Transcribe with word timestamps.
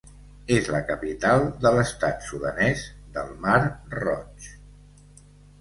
És 0.53 0.69
la 0.75 0.79
capital 0.87 1.43
de 1.65 1.73
l'estat 1.75 2.25
sudanès 2.29 2.87
del 3.19 3.31
Mar 3.45 3.61
Roig. 4.01 4.53